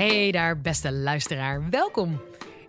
[0.00, 1.70] Hey daar, beste luisteraar.
[1.70, 2.20] Welkom.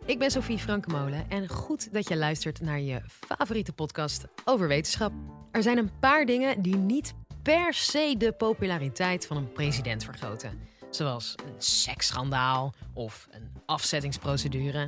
[0.05, 5.11] Ik ben Sophie Frankemolen en goed dat je luistert naar je favoriete podcast over wetenschap.
[5.51, 10.59] Er zijn een paar dingen die niet per se de populariteit van een president vergroten.
[10.89, 14.87] Zoals een seksschandaal of een afzettingsprocedure.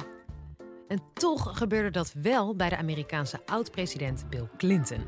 [0.88, 5.04] En toch gebeurde dat wel bij de Amerikaanse oud-president Bill Clinton.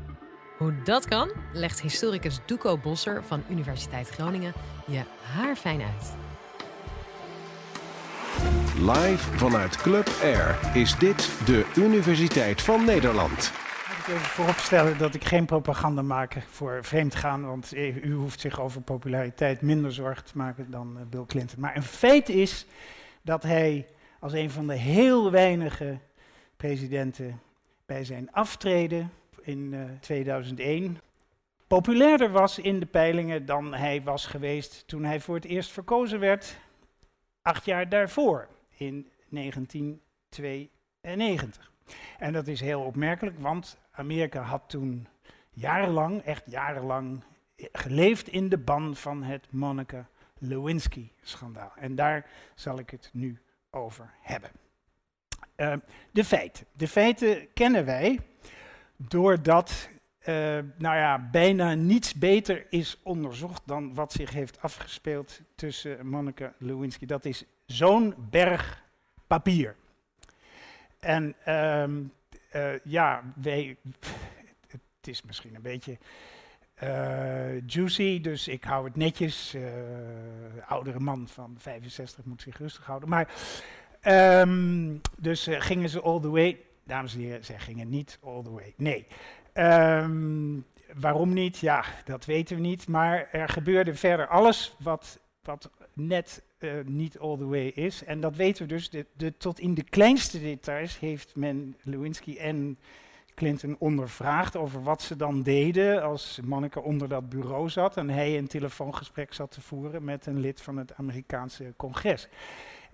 [0.58, 4.52] Hoe dat kan, legt historicus Duco Bosser van Universiteit Groningen
[4.86, 6.25] je haarfijn uit.
[8.80, 13.52] Live vanuit Club Air is dit de Universiteit van Nederland.
[13.98, 18.60] Ik wil even vooropstellen dat ik geen propaganda maak voor vreemdgaan, want u hoeft zich
[18.60, 21.60] over populariteit minder zorgen te maken dan eh, Bill Clinton.
[21.60, 22.66] Maar een feit is
[23.22, 23.86] dat hij
[24.20, 25.98] als een van de heel weinige
[26.56, 27.40] presidenten
[27.86, 29.10] bij zijn aftreden
[29.42, 31.00] in uh, 2001
[31.66, 36.20] populairder was in de peilingen dan hij was geweest toen hij voor het eerst verkozen
[36.20, 36.58] werd,
[37.42, 41.72] acht jaar daarvoor, in 1992.
[42.18, 45.06] En dat is heel opmerkelijk, want Amerika had toen
[45.50, 47.22] jarenlang, echt jarenlang,
[47.56, 51.72] geleefd in de ban van het Monica Lewinsky-schandaal.
[51.76, 53.38] En daar zal ik het nu
[53.70, 54.50] over hebben.
[55.56, 55.74] Uh,
[56.10, 56.66] de feiten.
[56.72, 58.20] De feiten kennen wij
[58.96, 59.88] doordat
[60.28, 60.34] uh,
[60.76, 67.06] nou ja, bijna niets beter is onderzocht dan wat zich heeft afgespeeld tussen Monica Lewinsky.
[67.06, 68.84] Dat is zo'n berg
[69.26, 69.76] papier.
[71.00, 72.12] En um,
[72.56, 73.76] uh, ja, wij,
[74.68, 75.98] het is misschien een beetje
[76.82, 79.56] uh, juicy, dus ik hou het netjes.
[80.66, 83.08] Oudere man van 65 moet zich rustig houden.
[83.08, 83.32] Maar
[84.40, 86.60] um, dus gingen ze all the way.
[86.84, 88.74] Dames en heren, zij gingen niet all the way.
[88.76, 89.06] Nee.
[89.58, 91.58] Um, waarom niet?
[91.58, 92.88] Ja, dat weten we niet.
[92.88, 98.04] Maar er gebeurde verder alles wat, wat net uh, niet all the way is.
[98.04, 98.90] En dat weten we dus.
[98.90, 102.78] De, de, tot in de kleinste details heeft men Lewinsky en
[103.34, 108.38] Clinton ondervraagd over wat ze dan deden als Monica onder dat bureau zat en hij
[108.38, 112.28] een telefoongesprek zat te voeren met een lid van het Amerikaanse congres.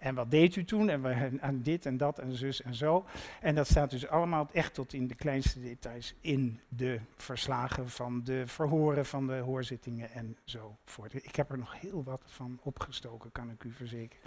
[0.03, 0.89] En wat deed u toen?
[0.89, 3.05] En we aan dit en dat en zus en zo.
[3.41, 8.21] En dat staat dus allemaal echt tot in de kleinste details in de verslagen van
[8.25, 11.15] de verhoren, van de hoorzittingen enzovoort.
[11.15, 14.23] Ik heb er nog heel wat van opgestoken, kan ik u verzekeren.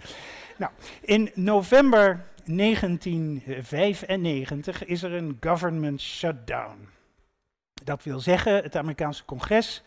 [0.58, 6.88] Nou, in november 1995 is er een government shutdown.
[7.84, 9.82] Dat wil zeggen, het Amerikaanse congres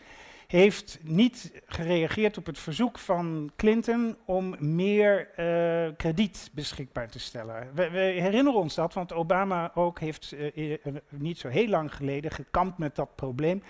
[0.50, 7.74] heeft niet gereageerd op het verzoek van Clinton om meer uh, krediet beschikbaar te stellen.
[7.74, 10.76] We, herinneren ons dat, want Obama ook heeft uh,
[11.08, 13.62] niet zo heel lang geleden gekampt met dat probleem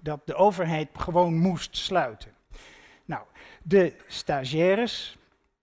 [0.00, 2.32] dat de overheid gewoon moest sluiten.
[3.04, 3.22] Nou,
[3.62, 5.16] de stagiaires,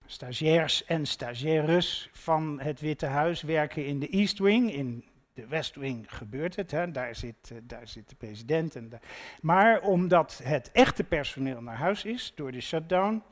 [0.06, 5.04] stagiairs en stagiaires van het Witte Huis werken in de East Wing, in
[5.40, 8.76] de West Wing gebeurt het, hè, daar, zit, uh, daar zit de president.
[8.76, 8.90] En
[9.42, 13.22] maar omdat het echte personeel naar huis is door de shutdown,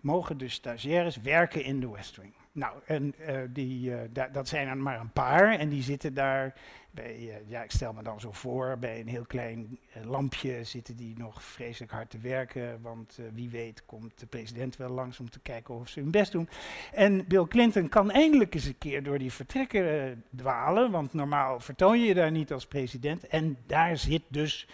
[0.00, 2.34] mogen de stagiaires werken in de West Wing.
[2.56, 6.54] Nou, en uh, die, da dat zijn er maar een paar en die zitten daar
[6.90, 10.96] bij, uh, ja, ik stel me dan zo voor, bij een heel klein lampje zitten
[10.96, 15.30] die nog vreselijk hard te werken, want wie weet komt de president wel langs om
[15.30, 16.48] te kijken of ze hun best doen.
[16.92, 22.00] En Bill Clinton kan eindelijk eens een keer door die vertrekken dwalen, want normaal vertoon
[22.00, 24.68] je je daar niet als president en daar zit dus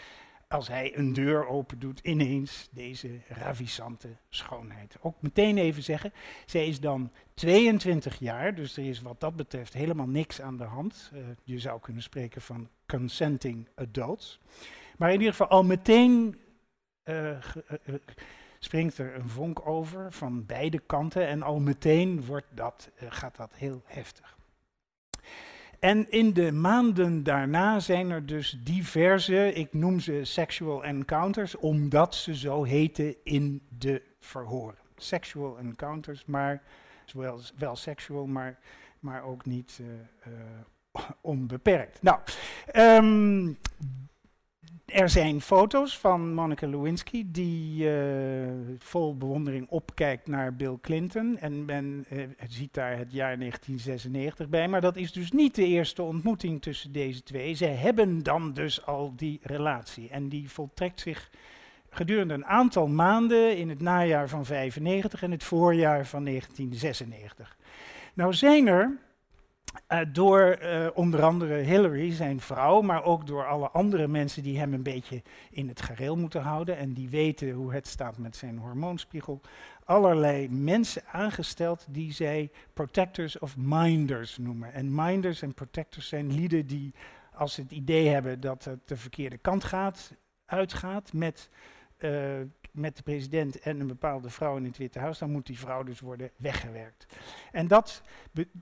[0.53, 4.97] als hij een deur open doet, ineens deze ravissante schoonheid.
[5.01, 6.13] Ook meteen even zeggen,
[6.47, 10.65] zij is dan 22 jaar, dus er is wat dat betreft helemaal niks aan de
[10.65, 11.11] hand.
[11.15, 14.41] Uh, je zou kunnen spreken van consenting adults.
[14.97, 16.39] Maar in ieder geval al meteen
[17.05, 17.39] uh, uh,
[18.59, 23.53] springt er een vonk over van beide kanten en al meteen wordt dat, gaat dat
[23.55, 24.37] heel heftig.
[25.85, 32.15] En in de maanden daarna zijn er dus diverse, ik noem ze sexual encounters, omdat
[32.15, 34.79] ze zo heten in de verhoren.
[34.97, 36.63] Sexual encounters, maar
[37.13, 38.59] wel, wel seksual, maar,
[39.01, 39.87] maar ook niet uh,
[40.33, 42.03] uh, onbeperkt.
[42.03, 42.19] Nou,
[42.77, 43.59] um,
[44.93, 48.49] er zijn foto's van Monica Lewinsky die uh,
[48.79, 51.39] vol bewondering opkijkt naar Bill Clinton.
[51.39, 54.69] En men uh, ziet daar het jaar 1996 bij.
[54.69, 57.55] Maar dat is dus niet de eerste ontmoeting tussen deze twee.
[57.55, 60.09] Zij hebben dan dus al die relatie.
[60.09, 61.31] En die voltrekt zich
[61.91, 67.57] gedurende een aantal maanden in het najaar van 95 en het voorjaar van 1996.
[68.15, 68.99] Nou zijn er
[69.89, 74.59] uh, door uh, onder andere Hillary, zijn vrouw, maar ook door alle andere mensen die
[74.59, 78.37] hem een beetje in het gareel moeten houden en die weten hoe het staat met
[78.37, 79.41] zijn hormoonspiegel.
[79.85, 84.73] allerlei mensen aangesteld die zij protectors of minders noemen.
[84.73, 86.95] En minders en protectors zijn lieden die,
[87.35, 90.15] als ze het idee hebben dat het de verkeerde kant gaat,
[90.47, 91.51] uitgaat met,
[91.99, 92.41] uh,
[92.73, 95.83] met de president en een bepaalde vrouw in het Witte Huis, dan moet die vrouw
[95.83, 97.07] dus worden weggewerkt.
[97.53, 98.03] En dat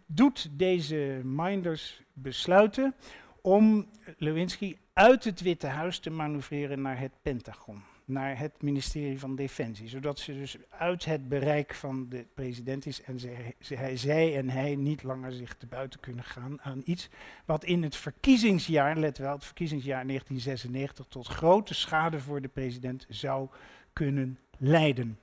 [0.06, 2.94] doet deze minders besluiten
[3.40, 9.36] om Lewinsky uit het Witte Huis te manoeuvreren naar het Pentagon naar het ministerie van
[9.36, 9.88] Defensie.
[9.88, 14.48] Zodat ze dus uit het bereik van de president is en zij, zij, zij en
[14.48, 17.08] hij niet langer zich te buiten kunnen gaan aan iets
[17.44, 23.06] wat in het verkiezingsjaar, let wel, het verkiezingsjaar 1996, tot grote schade voor de president
[23.08, 23.48] zou
[23.92, 25.18] kunnen leiden.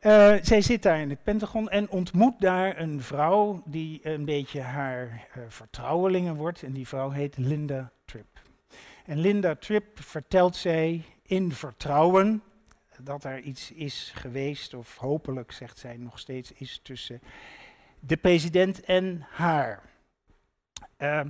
[0.00, 4.60] Uh, zij zit daar in het Pentagon en ontmoet daar een vrouw die een beetje
[4.60, 6.62] haar uh, vertrouwelinge wordt.
[6.62, 8.40] En die vrouw heet Linda Tripp.
[9.04, 12.42] En Linda Tripp vertelt zij in vertrouwen
[13.02, 17.20] dat er iets is geweest, of hopelijk zegt zij nog steeds is tussen
[18.00, 19.82] de president en haar.
[20.98, 21.20] Uh,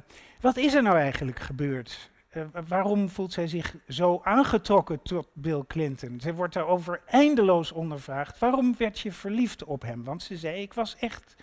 [0.41, 2.11] wat is er nou eigenlijk gebeurd?
[2.33, 6.21] Uh, waarom voelt zij zich zo aangetrokken tot Bill Clinton?
[6.21, 8.39] Ze wordt daarover eindeloos ondervraagd.
[8.39, 10.05] Waarom werd je verliefd op hem?
[10.05, 11.35] Want ze zei, ik was echt,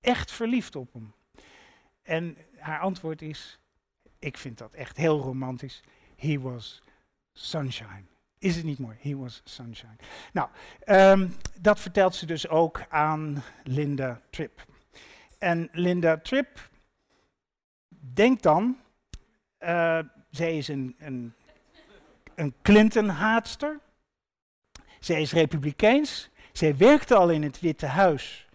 [0.00, 1.14] echt verliefd op hem.
[2.02, 3.60] En haar antwoord is,
[4.18, 5.82] ik vind dat echt heel romantisch.
[6.16, 6.82] He was
[7.32, 8.04] sunshine.
[8.38, 8.96] Is het niet mooi?
[9.00, 9.96] He was sunshine.
[10.32, 10.48] Nou,
[10.86, 14.66] um, dat vertelt ze dus ook aan Linda Tripp.
[15.38, 16.70] En Linda Tripp
[18.14, 18.76] denkt dan,
[19.60, 19.98] uh,
[20.30, 21.32] zij is een, een,
[22.34, 23.78] een Clinton-haatster.
[25.00, 26.30] Zij is republikeins.
[26.52, 28.48] Zij werkte al in het Witte Huis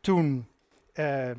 [0.00, 0.46] toen
[0.94, 1.36] uh, uh,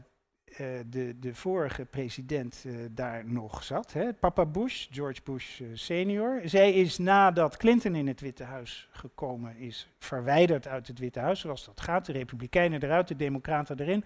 [0.85, 3.93] de, de vorige president daar nog zat.
[3.93, 4.13] Hè?
[4.13, 6.41] Papa Bush, George Bush senior.
[6.43, 11.39] Zij is nadat Clinton in het Witte Huis gekomen is, verwijderd uit het Witte Huis,
[11.39, 12.05] zoals dat gaat.
[12.05, 14.03] De Republikeinen eruit, de Democraten erin.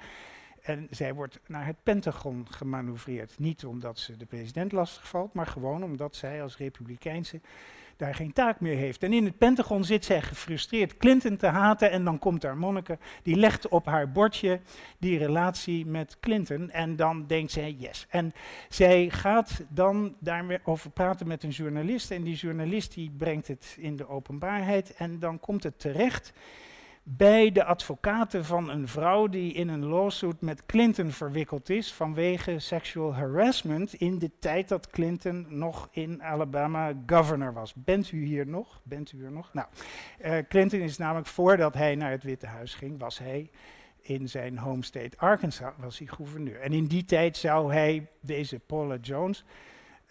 [0.61, 3.39] En zij wordt naar het Pentagon gemanoeuvreerd.
[3.39, 7.41] Niet omdat ze de president lastigvalt, maar gewoon omdat zij als Republikeinse
[7.99, 9.03] daar geen taak meer heeft.
[9.03, 12.97] En in het Pentagon zit zij gefrustreerd Clinton te haten en dan komt daar Monneke,
[13.23, 14.59] die legt op haar bordje
[14.97, 18.05] die relatie met Clinton en dan denkt zij yes.
[18.09, 18.33] En
[18.69, 23.75] zij gaat dan daarmee over praten met een journalist en die journalist die brengt het
[23.79, 26.33] in de openbaarheid en dan komt het terecht
[27.17, 32.59] bij de advocaten van een vrouw die in een lawsuit met Clinton verwikkeld is vanwege
[32.59, 37.73] sexual harassment in de tijd dat Clinton nog in Alabama governor was.
[37.73, 38.81] Bent u hier nog?
[38.83, 39.53] Bent u hier nog?
[39.53, 39.67] Nou,
[40.25, 43.49] uh, Clinton is namelijk voordat hij naar het Witte Huis ging, was hij
[44.01, 46.59] in zijn home state Arkansas, was hij gouverneur.
[46.61, 49.43] En in die tijd zou hij deze Paula Jones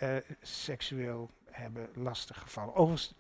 [0.03, 2.75] uh, seksueel hebben lastiggevallen.
[2.75, 3.15] Overigens,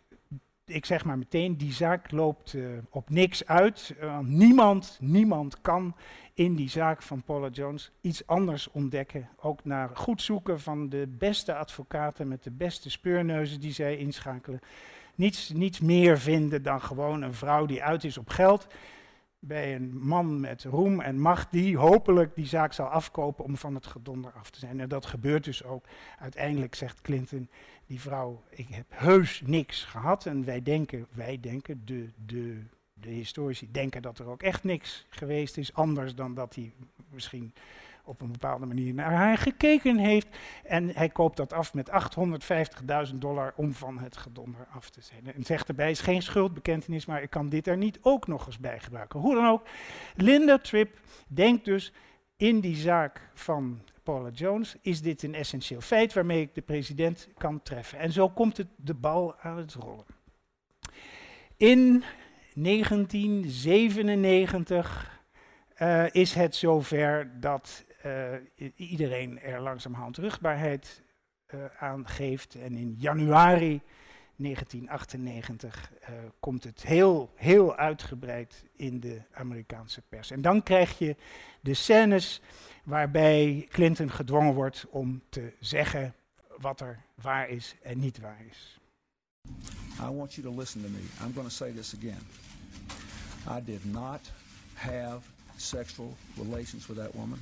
[0.69, 3.94] ik zeg maar meteen, die zaak loopt uh, op niks uit.
[4.00, 5.94] Uh, niemand, niemand kan
[6.35, 9.29] in die zaak van Paula Jones iets anders ontdekken.
[9.41, 14.61] Ook naar goed zoeken van de beste advocaten met de beste speurneuzen die zij inschakelen.
[15.15, 18.67] Niets, niets meer vinden dan gewoon een vrouw die uit is op geld
[19.41, 23.75] bij een man met roem en macht die hopelijk die zaak zal afkopen om van
[23.75, 24.81] het gedonder af te zijn.
[24.81, 25.85] En dat gebeurt dus ook.
[26.19, 27.50] Uiteindelijk zegt Clinton,
[27.88, 30.26] die vrouw, ik heb heus niks gehad.
[30.26, 32.62] En wij denken, wij denken, de, de,
[32.94, 36.73] de historici denken dat er ook echt niks geweest is, anders dan dat hij
[37.11, 37.54] misschien
[38.04, 40.28] op een bepaalde manier naar haar gekeken heeft.
[40.64, 41.90] En hij koopt dat af met
[43.11, 45.35] 850.000 dollar om van het gedonder af te zijn.
[45.35, 48.59] En zegt erbij, is geen schuldbekentenis, maar ik kan dit er niet ook nog eens
[48.59, 49.21] bij gebruiken.
[49.21, 49.66] Hoe dan ook,
[50.14, 51.92] Linda Tripp denkt dus
[52.38, 57.28] in die zaak van Paula Jones, is dit een essentieel feit waarmee ik de president
[57.38, 57.99] kan treffen.
[57.99, 60.04] En zo komt het de bal aan het rollen.
[61.57, 62.04] In
[62.54, 65.21] 1997
[65.83, 68.35] uh, is het zover dat uh,
[68.76, 71.02] iedereen er langzamerhand rugbaarheid
[71.54, 72.54] uh, aan geeft.
[72.54, 73.80] En in januari
[74.38, 76.09] 1998 uh,
[76.40, 80.30] komt het heel, heel uitgebreid in de Amerikaanse pers.
[80.30, 81.16] En dan krijg je
[81.61, 82.40] de scènes
[82.85, 86.14] waarbij Clinton gedwongen wordt om te zeggen
[86.59, 88.78] wat er waar is en niet waar is.
[90.00, 91.02] I want you to listen to me.
[91.25, 92.26] I'm going to say this again.
[93.47, 94.21] I did not
[94.75, 95.21] have
[95.57, 97.38] sexual relations with that woman.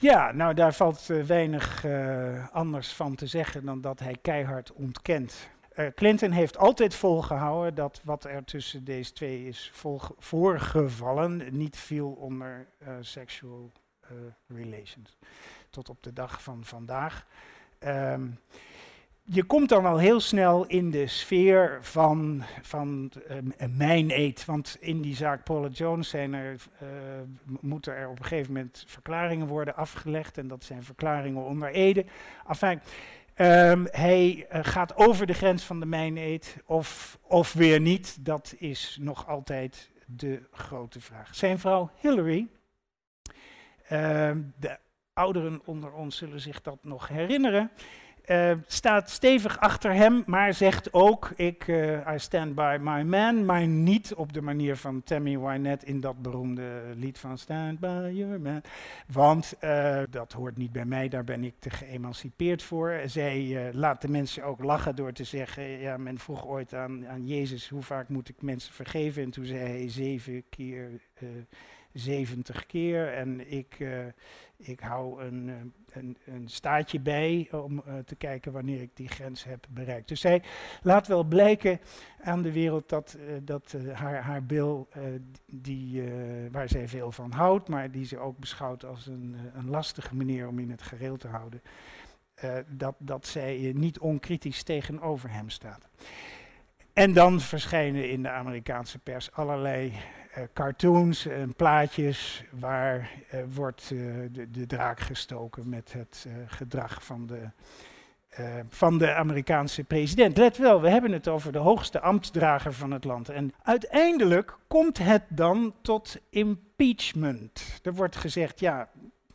[0.00, 4.72] Ja, nou daar valt uh, weinig uh, anders van te zeggen dan dat hij keihard
[4.72, 5.48] ontkent.
[5.76, 9.70] Uh, Clinton heeft altijd volgehouden dat wat er tussen deze twee is
[10.18, 12.66] voorgevallen niet viel onder
[13.00, 13.72] sexual
[14.46, 15.18] relations.
[15.70, 17.26] Tot op de dag van vandaag.
[17.84, 18.38] Um,
[19.32, 24.34] je komt dan al heel snel in de sfeer van, van uh, mijn.
[24.46, 26.88] Want in die zaak Paula Jones zijn er, uh,
[27.60, 30.38] moeten er op een gegeven moment verklaringen worden afgelegd.
[30.38, 32.04] En dat zijn verklaringen onder Ede.
[32.48, 32.80] Enfin,
[33.36, 38.24] um, hij uh, gaat over de grens van de mijn eet of, of weer niet.
[38.24, 41.34] Dat is nog altijd de grote vraag.
[41.34, 42.48] Zijn vrouw Hillary,
[43.88, 44.78] ehm, de
[45.12, 47.70] ouderen onder ons zullen zich dat nog herinneren
[48.30, 53.44] uh, staat stevig achter hem, maar zegt ook: ik, uh, I stand by my man,
[53.44, 58.10] maar niet op de manier van Tammy Wynette in dat beroemde lied van Stand by
[58.12, 58.62] your man.
[59.12, 63.00] Want uh, dat hoort niet bij mij, daar ben ik te geëmancipeerd voor.
[63.06, 67.26] Zij laat de mensen ook lachen door te zeggen: ja, men vroeg ooit aan, aan
[67.26, 69.22] Jezus hoe vaak moet ik mensen vergeven?
[69.22, 70.90] En toen zei hij zeven keer.
[71.92, 73.78] 70 keer en ik,
[74.62, 75.56] ik hou een, eh,
[76.02, 80.08] een, een, staatje bij om uh, te kijken wanneer ik die grens heb bereikt.
[80.08, 80.42] Dus zij
[80.82, 81.80] laat wel blijken
[82.22, 84.88] aan de wereld dat, dat haar, haar bil,
[85.46, 86.02] die,
[86.50, 90.48] waar zij veel van houdt, maar die ze ook beschouwt als een, een lastige manier
[90.48, 91.62] om in het gereel te houden,
[92.66, 95.88] dat, dat zij niet onkritisch tegenover hem staat.
[96.92, 99.92] En dan verschijnen in de Amerikaanse pers allerlei
[100.52, 107.26] cartoons en plaatjes waar uh, wordt uh, de, de, draak gestoken met het gedrag van
[107.26, 107.48] de,
[108.68, 110.36] van de Amerikaanse president.
[110.36, 113.28] Let wel, we hebben het over de hoogste ambtsdrager van het land.
[113.28, 117.80] En uiteindelijk komt het dan tot impeachment.
[117.82, 118.88] Er wordt gezegd, ja,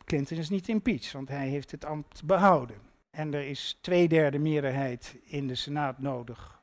[0.05, 2.77] Clinton is niet impeached, want hij heeft het ambt behouden.
[3.11, 6.54] En er is twee derde meerderheid in de Senaat nodig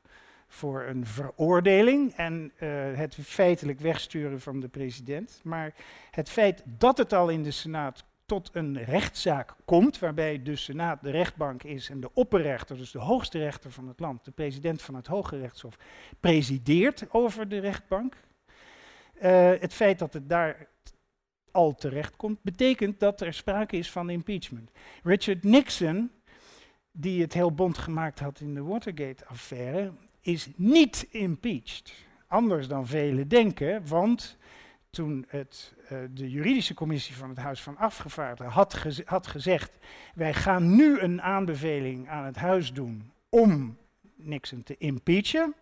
[0.53, 5.41] voor een veroordeling en uh, het feitelijk wegsturen van de president.
[5.43, 5.73] Maar
[6.11, 11.01] het feit dat het al in de Senaat tot een rechtszaak komt, waarbij de Senaat
[11.01, 14.81] de rechtbank is en de opperrechter, dus de hoogste rechter van het land, de president
[14.81, 15.77] van het Hoge Rechtshof,
[16.19, 18.15] presideert over de rechtbank.
[19.15, 20.67] Uh, het feit dat het daar
[21.51, 24.71] al terecht komt, betekent dat er sprake is van impeachment.
[25.03, 26.11] Richard Nixon,
[26.91, 29.91] die het heel bond gemaakt had in de Watergate-affaire,
[30.23, 31.93] is niet impeached.
[32.27, 34.37] Anders dan velen denken, want
[34.89, 39.71] toen het, uh, de juridische commissie van het Huis van Afgevaardigden had, had gezegd:
[40.15, 43.77] wij gaan nu een aanbeveling aan het Huis doen om
[44.15, 45.55] Nixon te impeachen.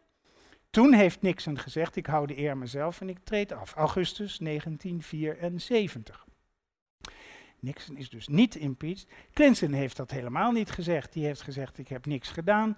[0.70, 3.74] Toen heeft Nixon gezegd: ik hou de eer mezelf en ik treed af.
[3.76, 6.26] Augustus 1974.
[7.62, 9.08] Nixon is dus niet impeached.
[9.34, 11.14] Clinton heeft dat helemaal niet gezegd.
[11.14, 12.78] Die heeft gezegd: ik heb niks gedaan.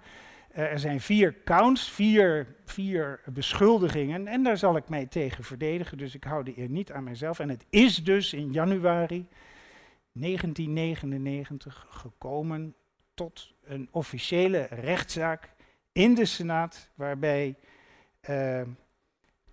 [0.52, 5.98] Uh, er zijn vier counts, vier, vier beschuldigingen en daar zal ik mij tegen verdedigen,
[5.98, 7.38] dus ik hou de eer niet aan mijzelf.
[7.38, 9.26] En het is dus in januari
[10.12, 12.74] 1999 gekomen
[13.14, 15.52] tot een officiële rechtszaak
[15.92, 17.56] in de Senaat, waarbij
[18.30, 18.62] uh,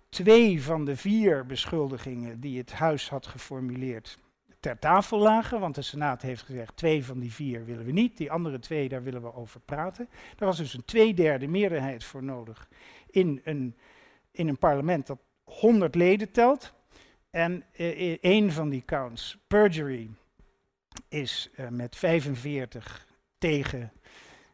[0.08, 4.18] twee van de vier beschuldigingen die het Huis had geformuleerd
[4.62, 8.16] ter tafel lagen, want de Senaat heeft gezegd, twee van die vier willen we niet,
[8.16, 10.08] die andere twee, daar willen we over praten.
[10.38, 12.68] Er was dus een tweederde meerderheid voor nodig
[13.10, 13.76] in een,
[14.30, 16.72] in een parlement dat 100 leden telt.
[17.30, 20.10] En uh, een van die counts, perjury,
[21.08, 23.06] is uh, met 45
[23.38, 23.92] tegen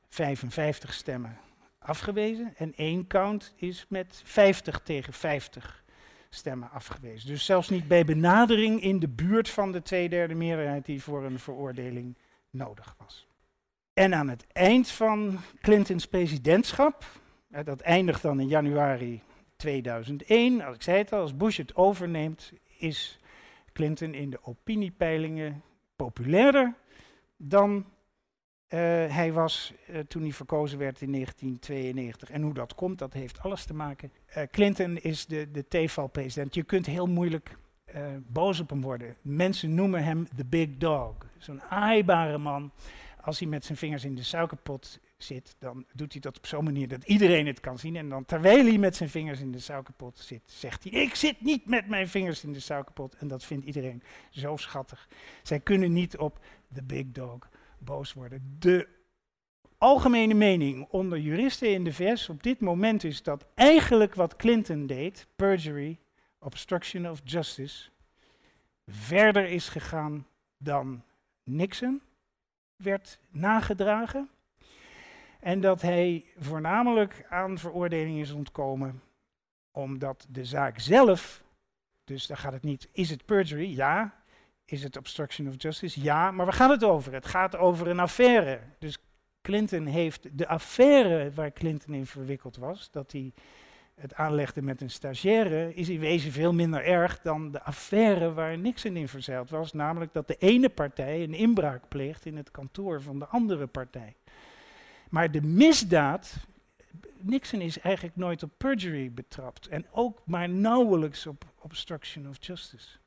[0.08, 1.38] 55 stemmen
[1.78, 2.54] afgewezen.
[2.56, 5.84] En één count is met 50 tegen 50
[6.28, 7.28] stemmen afgewezen.
[7.28, 11.38] Dus zelfs niet bij benadering in de buurt van de tweederde meerderheid die voor een
[11.38, 12.16] veroordeling
[12.50, 13.26] nodig was.
[13.92, 17.04] En aan het eind van Clintons presidentschap,
[17.64, 19.22] dat eindigt dan in januari
[19.56, 23.18] 2001, als ik zei het al, als Bush het overneemt, is
[23.72, 25.62] Clinton in de opiniepeilingen
[25.96, 26.74] populairder
[27.36, 27.86] dan
[28.68, 28.80] uh,
[29.14, 32.30] hij was uh, toen hij verkozen werd in 1992.
[32.30, 34.12] En hoe dat komt, dat heeft alles te maken.
[34.36, 36.54] Uh, Clinton is de, de T-val-president.
[36.54, 37.56] Je kunt heel moeilijk
[38.26, 39.16] boos op hem worden.
[39.22, 41.14] Mensen noemen hem the big dog.
[41.38, 42.72] Zo'n aaibare man.
[43.20, 46.64] Als hij met zijn vingers in de suikerpot zit, dan doet hij dat op zo'n
[46.64, 47.96] manier dat iedereen het kan zien.
[47.96, 51.40] En dan terwijl hij met zijn vingers in de suikerpot zit, zegt hij: Ik zit
[51.40, 53.14] niet met mijn vingers in de suikerpot.
[53.14, 55.08] En dat vindt iedereen zo schattig.
[55.42, 56.38] Zij kunnen niet op
[56.74, 58.56] the big dog boos worden.
[58.58, 58.88] De
[59.78, 64.86] algemene mening onder juristen in de VS op dit moment is dat eigenlijk wat Clinton
[64.86, 65.98] deed, perjury,
[66.38, 67.90] obstruction of justice,
[68.86, 71.02] verder is gegaan dan
[71.44, 72.02] Nixon
[72.76, 74.30] werd nagedragen.
[75.40, 79.02] En dat hij voornamelijk aan veroordeling is ontkomen
[79.70, 81.42] omdat de zaak zelf,
[82.04, 83.76] dus daar gaat het niet, is het perjury?
[83.76, 84.17] Ja,
[84.70, 86.02] is het obstruction of justice?
[86.02, 87.12] Ja, maar waar gaat het over?
[87.12, 88.60] Het gaat over een affaire.
[88.78, 88.98] Dus
[89.42, 93.32] Clinton heeft de affaire waar Clinton in verwikkeld was, dat hij
[93.94, 98.58] het aanlegde met een stagiaire, is in wezen veel minder erg dan de affaire waar
[98.58, 99.72] Nixon in verzeild was.
[99.72, 104.16] Namelijk dat de ene partij een inbraak pleegt in het kantoor van de andere partij.
[105.10, 106.36] Maar de misdaad,
[107.20, 112.98] Nixon is eigenlijk nooit op perjury betrapt en ook maar nauwelijks op obstruction of justice.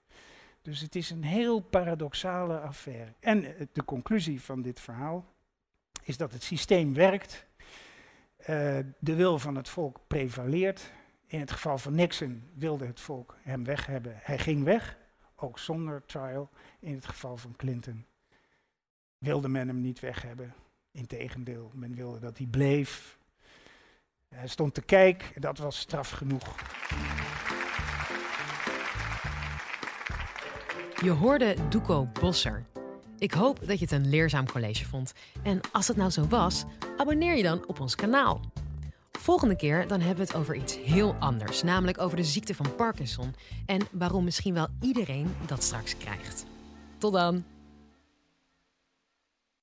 [0.62, 3.13] Dus het is een heel paradoxale affaire.
[3.20, 5.25] En eh, de conclusie van dit verhaal
[6.03, 7.46] is dat het systeem werkt,
[8.39, 8.46] uh,
[9.00, 10.91] de wil van het volk prevaleert.
[11.27, 14.13] In het geval van Nixon wilde het volk hem weg hebben.
[14.22, 14.98] Hij ging weg,
[15.36, 16.50] ook zonder trial.
[16.80, 18.06] In het geval van Clinton
[19.18, 20.53] wilde men hem niet weg hebben.
[20.91, 23.20] Integendeel, men wilde dat hij bleef.
[24.27, 26.56] Hij stond te kijken, dat was straf genoeg.
[31.03, 32.63] Je hoorde Duco Bosser.
[33.17, 35.13] Ik hoop dat je het een leerzaam college vond.
[35.43, 36.63] En als het nou zo was,
[36.98, 38.41] abonneer je dan op ons kanaal.
[39.12, 42.75] Volgende keer dan hebben we het over iets heel anders, namelijk over de ziekte van
[42.75, 46.46] Parkinson en waarom misschien wel iedereen dat straks krijgt.
[46.98, 47.43] Tot dan!